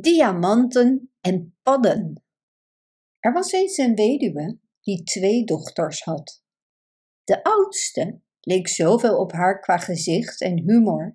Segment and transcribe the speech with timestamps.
[0.00, 2.22] Diamanten en padden.
[3.18, 6.42] Er was eens een weduwe die twee dochters had.
[7.24, 11.14] De oudste leek zoveel op haar qua gezicht en humor,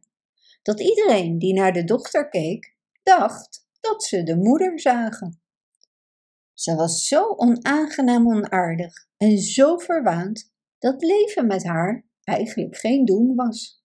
[0.61, 5.41] dat iedereen die naar de dochter keek, dacht dat ze de moeder zagen.
[6.53, 13.35] Ze was zo onaangenaam onaardig en zo verwaand dat leven met haar eigenlijk geen doen
[13.35, 13.84] was.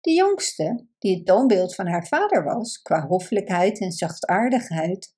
[0.00, 5.14] De jongste, die het toonbeeld van haar vader was qua hoffelijkheid en zachtaardigheid,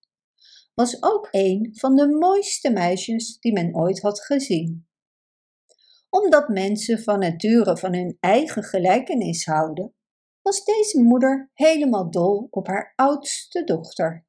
[0.75, 4.87] was ook een van de mooiste meisjes die men ooit had gezien.
[6.09, 9.95] Omdat mensen van nature van hun eigen gelijkenis houden,
[10.43, 14.27] was deze moeder helemaal dol op haar oudste dochter,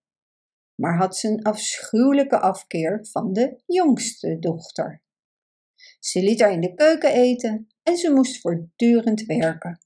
[0.75, 5.03] maar had ze een afschuwelijke afkeer van de jongste dochter.
[5.99, 9.82] Ze liet haar in de keuken eten en ze moest voortdurend werken.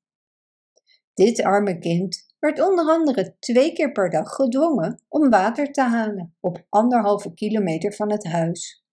[1.17, 6.35] Dit arme kind werd onder andere twee keer per dag gedwongen om water te halen
[6.39, 8.85] op anderhalve kilometer van het huis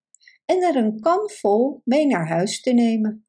[0.44, 3.26] en er een kan vol mee naar huis te nemen.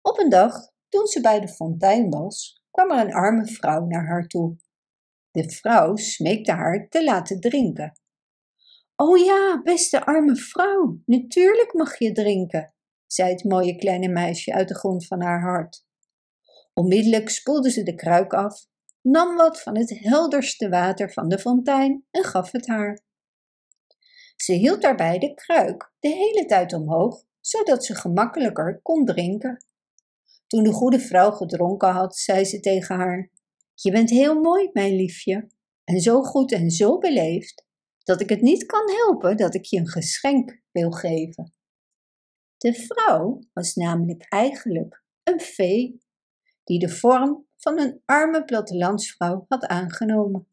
[0.00, 0.54] Op een dag,
[0.88, 4.56] toen ze bij de fontein was, kwam er een arme vrouw naar haar toe.
[5.30, 7.92] De vrouw smeekte haar te laten drinken.
[8.96, 12.74] O ja, beste arme vrouw, natuurlijk mag je drinken,
[13.06, 15.90] zei het mooie kleine meisje uit de grond van haar hart.
[16.74, 18.66] Onmiddellijk spoelde ze de kruik af,
[19.00, 23.00] nam wat van het helderste water van de fontein en gaf het haar.
[24.36, 29.64] Ze hield daarbij de kruik de hele tijd omhoog, zodat ze gemakkelijker kon drinken.
[30.46, 33.30] Toen de goede vrouw gedronken had, zei ze tegen haar:
[33.74, 35.48] Je bent heel mooi, mijn liefje,
[35.84, 37.66] en zo goed en zo beleefd,
[37.98, 41.52] dat ik het niet kan helpen dat ik je een geschenk wil geven.
[42.56, 46.01] De vrouw was namelijk eigenlijk een fee
[46.64, 50.46] die de vorm van een arme plattelandsvrouw had aangenomen.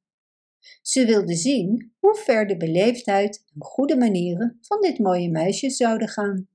[0.82, 6.08] Ze wilde zien hoe ver de beleefdheid en goede manieren van dit mooie meisje zouden
[6.08, 6.48] gaan.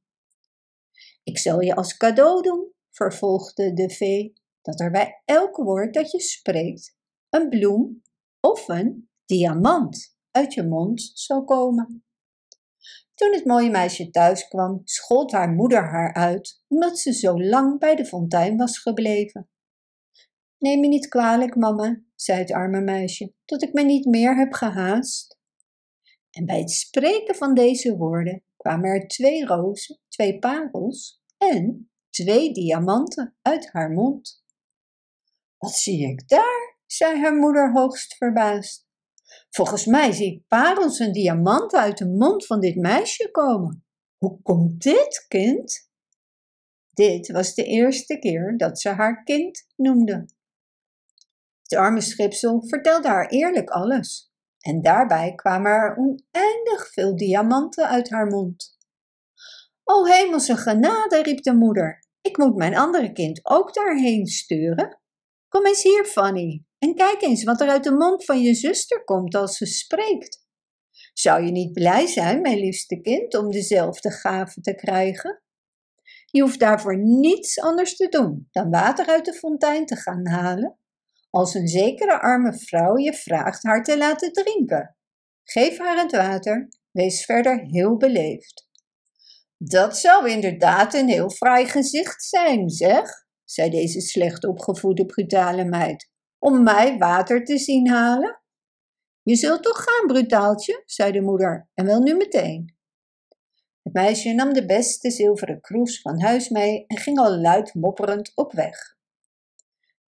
[1.23, 6.11] Ik zal je als cadeau doen, vervolgde de vee, dat er bij elk woord dat
[6.11, 6.97] je spreekt
[7.31, 8.03] een bloem
[8.41, 12.05] of een diamant uit je mond zal komen.
[13.15, 17.79] Toen het mooie meisje thuis kwam, schold haar moeder haar uit, omdat ze zo lang
[17.79, 19.49] bij de fontein was gebleven.
[20.65, 24.53] Neem me niet kwalijk, mama, zei het arme meisje, dat ik me niet meer heb
[24.53, 25.39] gehaast.
[26.31, 32.53] En bij het spreken van deze woorden kwamen er twee rozen, twee parels en twee
[32.53, 34.45] diamanten uit haar mond.
[35.59, 36.79] Wat zie ik daar?
[36.87, 38.87] zei haar moeder hoogst verbaasd.
[39.51, 43.85] Volgens mij zie ik parels en diamanten uit de mond van dit meisje komen.
[44.17, 45.91] Hoe komt dit, kind?
[46.91, 50.27] Dit was de eerste keer dat ze haar kind noemde.
[51.65, 54.33] Het arme schipsel vertelde haar eerlijk alles.
[54.61, 58.77] En daarbij kwamen er oneindig veel diamanten uit haar mond.
[59.85, 62.07] O hemelse genade, riep de moeder.
[62.21, 65.01] Ik moet mijn andere kind ook daarheen sturen.
[65.49, 69.05] Kom eens hier, Fanny, en kijk eens wat er uit de mond van je zuster
[69.05, 70.47] komt als ze spreekt.
[71.13, 75.43] Zou je niet blij zijn, mijn liefste kind, om dezelfde gave te krijgen?
[76.31, 80.79] Je hoeft daarvoor niets anders te doen dan water uit de fontein te gaan halen
[81.35, 84.97] als een zekere arme vrouw je vraagt haar te laten drinken.
[85.45, 88.69] Geef haar het water, wees verder heel beleefd.
[89.57, 93.11] Dat zou inderdaad een heel fraai gezicht zijn, zeg,
[93.45, 98.43] zei deze slecht opgevoede brutale meid, om mij water te zien halen.
[99.23, 102.77] Je zult toch gaan, brutaaltje, zei de moeder, en wel nu meteen.
[103.83, 108.33] Het meisje nam de beste zilveren kroes van huis mee en ging al luid mopperend
[108.35, 108.94] op weg.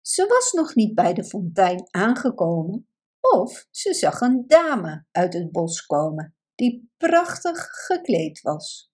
[0.06, 2.88] Ze was nog niet bij de fontein aangekomen
[3.20, 8.92] of ze zag een dame uit het bos komen die prachtig gekleed was.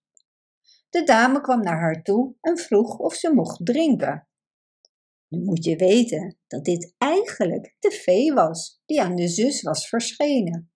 [0.89, 4.29] De dame kwam naar haar toe en vroeg of ze mocht drinken.
[5.29, 9.89] Nu moet je weten dat dit eigenlijk de fee was die aan de zus was
[9.89, 10.73] verschenen.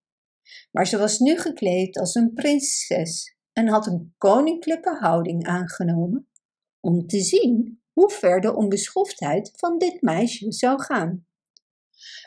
[0.71, 6.29] Maar ze was nu gekleed als een prinses en had een koninklijke houding aangenomen
[6.79, 11.25] om te zien hoe ver de onbeschoftheid van dit meisje zou gaan.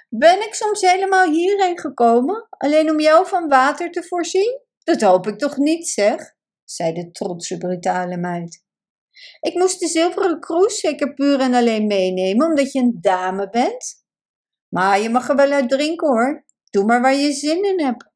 [0.09, 4.61] Ben ik soms helemaal hierheen gekomen, alleen om jou van water te voorzien?
[4.85, 6.35] Dat hoop ik toch niet, zeg,
[6.65, 8.65] zei de trotse brutale meid.
[9.41, 14.05] Ik moest de zilveren kroes zeker puur en alleen meenemen, omdat je een dame bent.
[14.69, 16.45] Maar je mag er wel uit drinken hoor.
[16.71, 18.09] Doe maar waar je zin in hebt.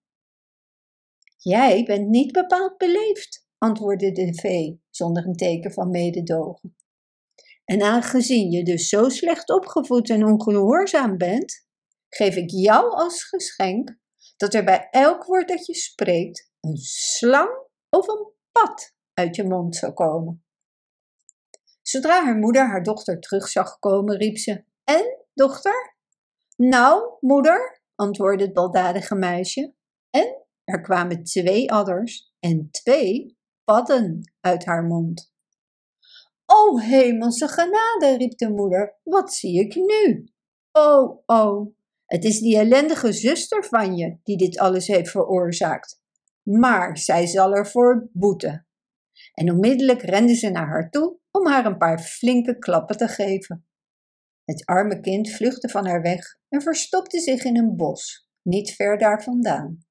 [1.36, 6.74] Jij bent niet bepaald beleefd, antwoordde de vee zonder een teken van mededogen.
[7.64, 11.66] En aangezien je dus zo slecht opgevoed en ongehoorzaam bent,
[12.08, 13.96] geef ik jou als geschenk
[14.36, 17.50] dat er bij elk woord dat je spreekt een slang
[17.90, 20.44] of een pad uit je mond zou komen.
[21.82, 25.96] Zodra haar moeder haar dochter terug zag komen, riep ze: En, dochter?
[26.56, 29.74] Nou, moeder, antwoordde het baldadige meisje.
[30.10, 35.33] En er kwamen twee adders en twee padden uit haar mond.
[36.64, 40.28] O hemelse genade, riep de moeder, wat zie ik nu?
[40.72, 41.72] O, o,
[42.06, 46.02] het is die ellendige zuster van je die dit alles heeft veroorzaakt.
[46.42, 48.66] Maar zij zal ervoor boeten.
[49.34, 53.66] En onmiddellijk rende ze naar haar toe om haar een paar flinke klappen te geven.
[54.44, 58.98] Het arme kind vluchtte van haar weg en verstopte zich in een bos, niet ver
[58.98, 59.86] daar vandaan.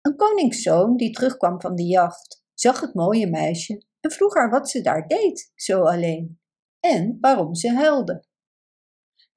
[0.00, 4.70] Een koningszoon die terugkwam van de jacht, zag het mooie meisje en vroeg haar wat
[4.70, 6.40] ze daar deed, zo alleen,
[6.80, 8.24] en waarom ze huilde.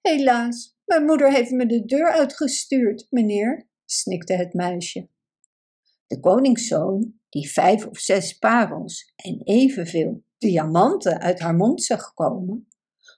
[0.01, 5.09] Helaas, mijn moeder heeft me de deur uitgestuurd, meneer, snikte het meisje.
[6.07, 12.67] De koningszoon, die vijf of zes parels en evenveel diamanten uit haar mond zag komen,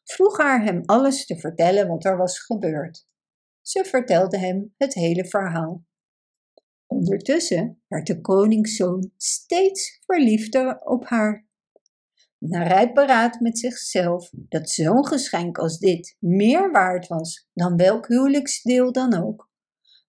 [0.03, 3.07] vroeg haar hem alles te vertellen wat er was gebeurd.
[3.61, 5.83] Ze vertelde hem het hele verhaal.
[6.93, 11.47] Ondertussen werd de koningszoon steeds verliefder op haar.
[12.37, 18.07] Na rijp beraad met zichzelf dat zo'n geschenk als dit meer waard was dan welk
[18.07, 19.49] huwelijksdeel dan ook,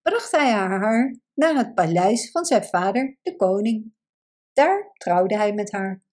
[0.02, 3.94] bracht hij haar naar het paleis van zijn vader, de koning.
[4.52, 6.04] Daar trouwde hij met haar.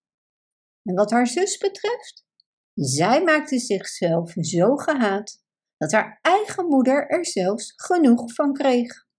[0.83, 2.25] En wat haar zus betreft,
[2.73, 5.43] zij maakte zichzelf zo gehaat
[5.77, 9.09] dat haar eigen moeder er zelfs genoeg van kreeg.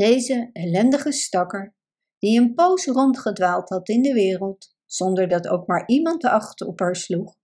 [0.00, 1.74] Deze ellendige stakker,
[2.18, 6.60] die een poos rondgedwaald had in de wereld, zonder dat ook maar iemand de acht
[6.60, 7.36] op haar sloeg,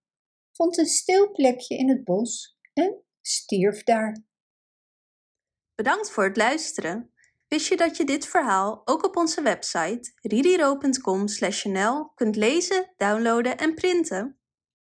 [0.53, 4.25] vond een stil plekje in het bos en stierf daar.
[5.75, 7.13] Bedankt voor het luisteren.
[7.49, 13.75] Wist je dat je dit verhaal ook op onze website ridiro.com/nl kunt lezen, downloaden en
[13.75, 14.36] printen?